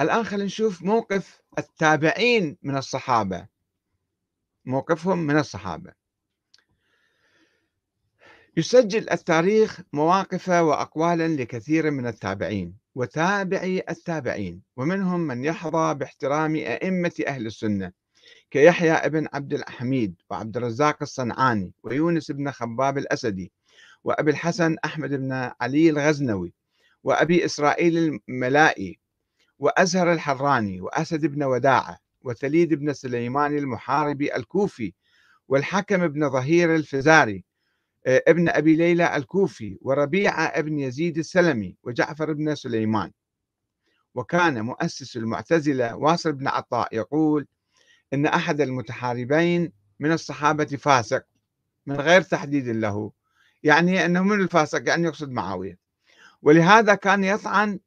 [0.00, 3.46] الآن خلينا نشوف موقف التابعين من الصحابة.
[4.64, 5.92] موقفهم من الصحابة.
[8.56, 17.46] يسجل التاريخ مواقف وأقوالا لكثير من التابعين وتابعي التابعين ومنهم من يحظى باحترام أئمة أهل
[17.46, 17.92] السنة
[18.50, 23.52] كيحيى ابن عبد الحميد وعبد الرزاق الصنعاني ويونس بن خباب الأسدي
[24.04, 26.52] وأبي الحسن أحمد بن علي الغزنوي
[27.04, 28.98] وأبي إسرائيل الملائي
[29.58, 34.92] وأزهر الحراني وأسد بن وداعة وتليد بن سليمان المحاربي الكوفي
[35.48, 37.44] والحكم بن ظهير الفزاري
[38.06, 43.10] آه، ابن أبي ليلى الكوفي وربيعة ابن يزيد السلمي وجعفر بن سليمان.
[44.14, 47.46] وكان مؤسس المعتزلة واصل بن عطاء يقول
[48.12, 51.24] إن أحد المتحاربين من الصحابة فاسق
[51.86, 53.12] من غير تحديد له
[53.62, 55.78] يعني أنه من الفاسق يعني يقصد معاوية.
[56.42, 57.80] ولهذا كان يطعن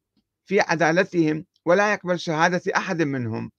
[0.46, 3.52] في عدالتهم ولا يقبل شهادة أحد منهم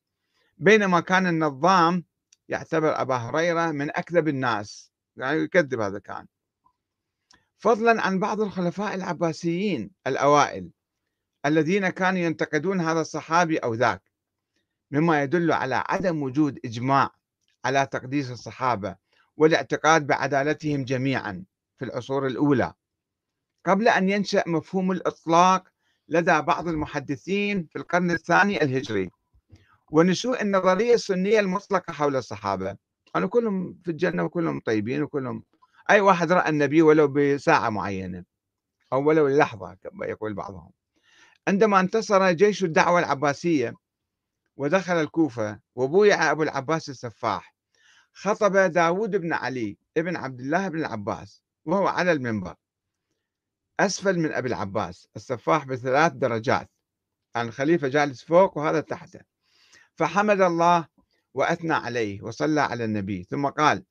[0.58, 2.04] بينما كان النظام
[2.48, 6.26] يعتبر أبا هريرة من أكذب الناس يعني يكذب هذا كان.
[7.58, 10.70] فضلا عن بعض الخلفاء العباسيين الأوائل
[11.46, 14.02] الذين كانوا ينتقدون هذا الصحابي أو ذاك
[14.90, 17.10] مما يدل على عدم وجود إجماع
[17.64, 18.96] على تقديس الصحابة
[19.36, 21.44] والاعتقاد بعدالتهم جميعا
[21.78, 22.74] في العصور الأولى.
[23.66, 25.71] قبل أن ينشأ مفهوم الإطلاق
[26.12, 29.10] لدى بعض المحدثين في القرن الثاني الهجري.
[29.90, 32.76] ونشوء النظرية السنية المطلقة حول الصحابة.
[33.16, 35.44] أنا كلهم في الجنة وكلهم طيبين وكلهم.
[35.90, 38.24] أي واحد رأى النبي ولو بساعة معينة
[38.92, 40.70] أو ولو لحظة كما يقول بعضهم.
[41.48, 43.74] عندما انتصر جيش الدعوة العباسية
[44.56, 47.54] ودخل الكوفة وبويع أبو العباس السفاح
[48.12, 52.54] خطب داود بن علي ابن عبد الله بن العباس وهو على المنبر.
[53.80, 56.70] أسفل من أبي العباس السفاح بثلاث درجات
[57.36, 59.20] الخليفة جالس فوق وهذا تحته.
[59.94, 60.86] فحمد الله
[61.34, 63.84] وأثنى عليه وصلى على النبي ثم قال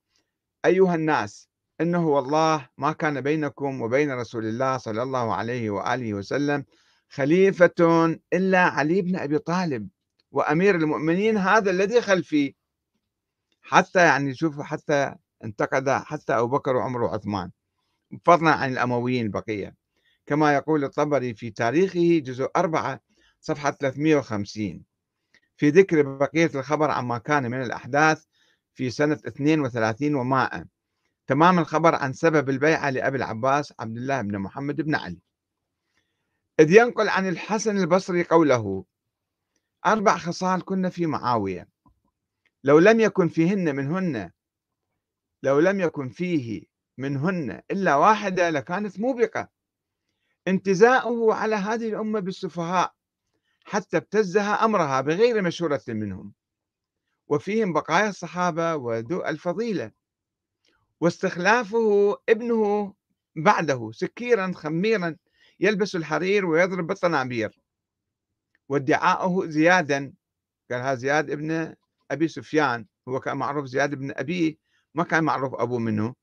[0.66, 1.50] أيها الناس
[1.82, 6.66] إنه والله ما كان بينكم وبين رسول الله صلى الله عليه وآله وسلم
[7.10, 9.89] خليفة إلا علي بن أبي طالب
[10.32, 12.55] وأمير المؤمنين هذا الذي خلفي.
[13.61, 17.52] حتى يعني شوفوا حتى انتقد حتى أبو بكر وعمر وعثمان.
[18.26, 19.80] فضلا عن الأمويين البقية.
[20.26, 22.99] كما يقول الطبري في تاريخه جزء أربعة
[23.39, 24.83] صفحة 350
[25.58, 28.26] في ذكر بقية الخبر عما كان من الأحداث
[28.73, 30.65] في سنة 32 ومائة
[31.27, 35.21] تمام الخبر عن سبب البيعة لأبي العباس عبد الله بن محمد بن علي.
[36.60, 38.86] إذ ينقل عن الحسن البصري قوله
[39.86, 41.67] أربع خصال كنا في معاوية.
[42.64, 44.31] لو لم يكن فيهن منهن
[45.43, 46.64] لو لم يكن فيه
[46.98, 49.49] منهن إلا واحدة لكانت موبقة.
[50.48, 52.94] انتزاؤه على هذه الأمة بالسفهاء
[53.66, 56.34] حتى ابتزها أمرها بغير مشورة منهم.
[57.28, 59.92] وفيهم بقايا الصحابة وذو الفضيلة.
[61.02, 62.94] واستخلافه ابنه
[63.36, 65.16] بعده سكيرا خميرا
[65.60, 67.62] يلبس الحرير ويضرب بالطنابير.
[68.70, 70.14] وادعاؤه زيادا
[70.72, 71.76] قال هذا زياد ابن
[72.12, 74.56] أبي سفيان هو كان معروف زياد ابن أبيه
[74.96, 76.16] ما كان معروف أبوه منه.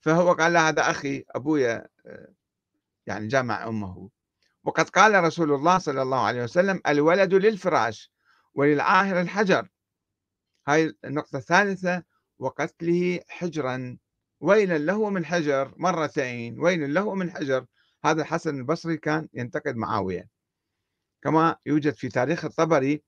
[0.00, 1.88] فهو قال هذا أخي أبويا
[3.06, 4.10] يعني جامع أمه.
[4.64, 8.12] وقد قال رسول الله صلى الله عليه وسلم الولد للفراش
[8.54, 9.68] وللعاهر الحجر.
[10.68, 12.02] هاي النقطة الثالثة
[12.38, 13.98] وقتله حجرا.
[14.40, 17.66] ويلا له من حجر مرتين ويل له من حجر.
[18.04, 20.28] هذا الحسن البصري كان ينتقد معاوية.
[21.22, 23.02] كما يوجد في تاريخ الطبري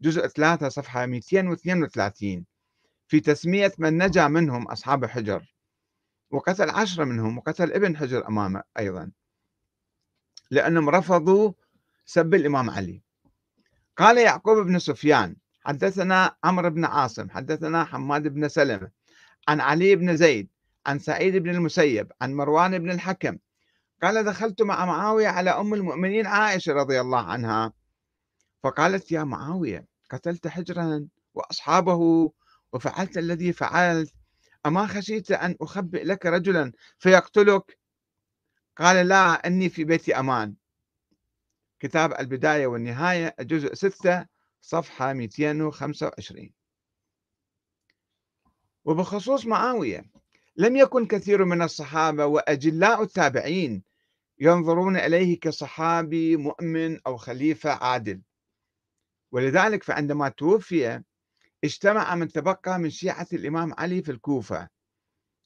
[0.00, 2.46] جزء 3 صفحة 232
[3.08, 5.54] في تسمية من نجا منهم أصحاب حجر
[6.30, 9.12] وقتل عشرة منهم وقتل ابن حجر أمامه أيضا.
[10.52, 11.52] لأنهم رفضوا
[12.04, 13.02] سب الإمام علي.
[13.96, 18.90] قال يعقوب بن سفيان حدثنا عمرو بن عاصم حدثنا حماد بن سلمة
[19.48, 20.48] عن علي بن زيد
[20.86, 23.38] عن سعيد بن المسيب عن مروان بن الحكم.
[24.02, 27.72] قال دخلت مع معاوية على أم المؤمنين عائشة رضي الله عنها.
[28.62, 32.32] فقالت يا معاوية قتلت حجرا وأصحابه
[32.72, 34.14] وفعلت الذي فعلت.
[34.66, 37.78] أما خشيت أن أخبئ لك رجلا فيقتلك
[38.76, 40.54] قال لا أني في بيت أمان.
[41.80, 44.26] كتاب البداية والنهاية الجزء 6
[44.60, 46.52] صفحة 225
[48.84, 50.04] وبخصوص معاوية
[50.56, 53.82] لم يكن كثير من الصحابة وأجلاء التابعين
[54.38, 58.22] ينظرون إليه كصحابي مؤمن أو خليفة عادل.
[59.32, 61.02] ولذلك فعندما توفي
[61.64, 64.68] اجتمع من تبقى من شيعة الإمام علي في الكوفة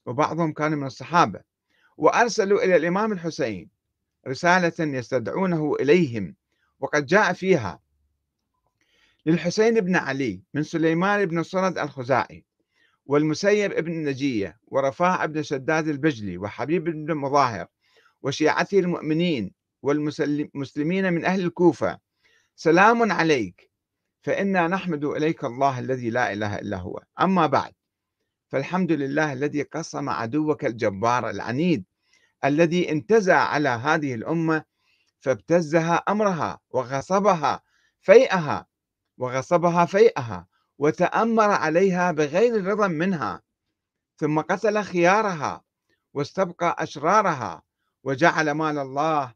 [0.05, 1.46] وبعضهم كان من الصحابة.
[1.97, 3.69] وأرسلوا إلى الإمام الحسين
[4.27, 6.35] رسالة يستدعونه إليهم
[6.79, 7.79] وقد جاء فيها
[9.25, 12.45] للحسين بن علي من سليمان بن صرد الخزاعي
[13.05, 17.67] والمسيب بن نجية ورفاع بن شداد البجلي وحبيب بن مظاهر
[18.21, 21.99] وشيعته المؤمنين والمسلمين من أهل الكوفة
[22.55, 23.71] سلام عليك
[24.21, 27.03] فإنا نحمد إليك الله الذي لا إله إلا هو.
[27.21, 27.71] أما بعد
[28.47, 31.85] فالحمد لله الذي قصم عدوك الجبار العنيد
[32.45, 34.63] الذي انتزع على هذه الأمة
[35.19, 37.61] فابتزها أمرها وغصبها
[38.01, 38.65] فيئها
[39.17, 40.47] وغصبها فيئها
[40.77, 43.41] وتأمر عليها بغير رضا منها
[44.17, 45.63] ثم قتل خيارها
[46.13, 47.61] واستبقى أشرارها
[48.03, 49.33] وجعل مال الله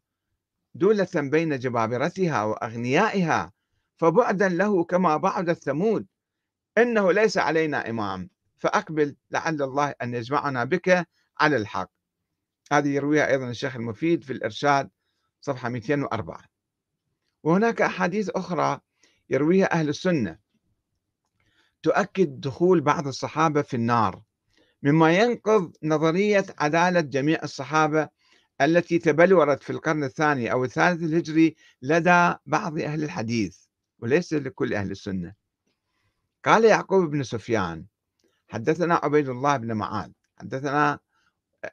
[0.75, 3.51] دولة بين جبابرتها وأغنيائها
[3.97, 6.07] فبعدا له كما بعد الثمود
[6.77, 8.29] إنه ليس علينا إمام.
[8.61, 11.07] فأقبل لعل الله أن يجمعنا بك
[11.39, 11.91] على الحق.
[12.71, 14.89] هذه يرويها أيضا الشيخ المفيد في الإرشاد
[15.41, 16.41] صفحة 204
[17.43, 18.79] وهناك أحاديث أخرى
[19.29, 20.37] يرويها أهل السنة.
[21.83, 24.21] تؤكد دخول بعض الصحابة في النار
[24.83, 28.09] مما ينقض نظرية عدالة جميع الصحابة
[28.61, 33.57] التي تبلورت في القرن الثاني أو الثالث الهجري لدى بعض أهل الحديث
[33.99, 35.33] وليس لكل أهل السنة.
[36.45, 37.85] قال يعقوب بن سفيان
[38.51, 40.99] حدثنا عبيد الله بن معاذ حدثنا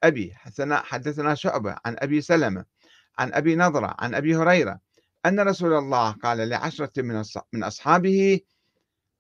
[0.02, 2.64] أبي حدثنا, حدثنا شعبة عن أبي سلمة
[3.18, 4.80] عن أبي نضرة عن أبي هريرة
[5.26, 7.22] أن رسول الله قال لعشرة من
[7.52, 8.40] من أصحابه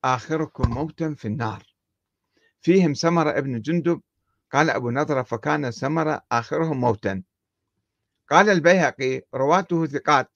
[0.04, 1.62] آخركم موتا في النار.
[2.60, 4.00] فيهم سمرة ابن جندب
[4.52, 7.22] قال أبو نضرة فكان سمرة آخرهم موتا.
[8.30, 10.30] قال البيهقي رواته ثقات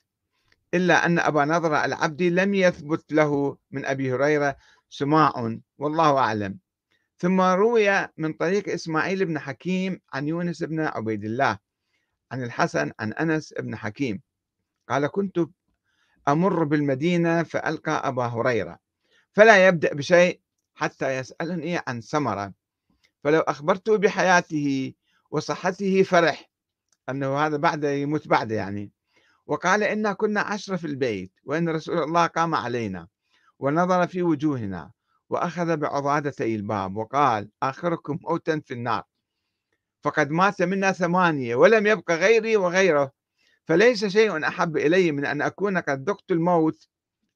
[0.75, 4.57] إلا أن أبا نضرة العبدي لم يثبت له من أبي هريرة
[4.89, 6.59] سماع والله أعلم.
[7.23, 11.59] ثم روي من طريق إسماعيل بن حكيم عن يونس بن عبيد الله
[12.33, 14.21] عن الحسن عن أنس بن حكيم.
[14.89, 15.39] قال كنت
[16.29, 18.79] أمر بالمدينة فألقى أبا هريرة
[19.33, 20.41] فلا يبدأ بشيء
[20.75, 22.53] حتى يسألني عن سمرة
[23.25, 24.95] فلو أخبرته بحياته
[25.31, 26.51] وصحته فرح.
[27.09, 28.91] أنه هذا بعد يموت بعد يعني.
[29.47, 33.09] وقال إنا كنا عشرة في البيت وإن رسول الله قام علينا
[33.59, 34.91] ونظر في وجوهنا
[35.33, 39.03] وأخذ بعضادتي إلباب وقال آخركم موتا في النار.
[40.03, 43.13] فقد مات منا ثمانية ولم يبق غيري وغيره.
[43.65, 46.89] فليس شيء أحب إلي من أن أكون قد ذقت الموت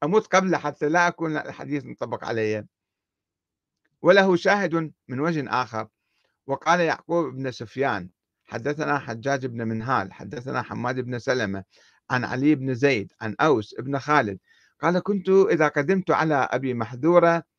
[0.03, 2.67] أموت قبل حتى لا أكون الحديث مطبق علي.
[4.03, 5.89] وله شاهد من وجه آخر.
[6.47, 8.11] وقال يعقوب بن سفيان
[8.45, 11.65] حدثنا حجاج بن منهال حدثنا حماد بن سلمة
[12.11, 14.39] عن علي بن زيد عن أوس بن خالد.
[14.81, 17.56] قال كنت إذا قدمت على أبي محذورة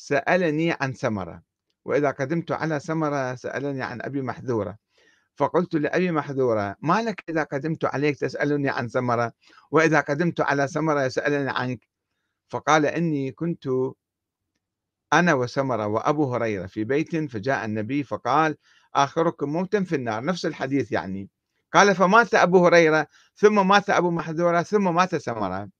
[0.00, 1.42] سألني عن سمرة
[1.84, 4.78] وإذا قدمت على سمرة سألني عن أبي محذورة.
[5.36, 9.32] فقلت لأبي محذورة ما لك إذا قدمت عليك تسألني عن سمرة
[9.70, 11.88] وإذا قدمت على سمرة يسألني عنك.
[12.48, 13.68] فقال إني كنت
[15.12, 18.56] أنا وسمرة وأبو هريرة في بيت فجاء النبي فقال
[18.94, 20.24] آخركم موتا في النار.
[20.24, 21.30] نفس الحديث يعني.
[21.72, 25.70] قال فمات أبو هريرة ثم مات أبو محذورة ثم مات سمرة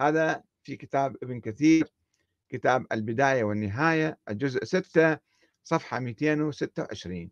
[0.00, 1.95] هذا في كتاب ابن كثير.
[2.48, 5.18] كتاب البداية والنهاية الجزء 6
[5.64, 7.30] صفحة 226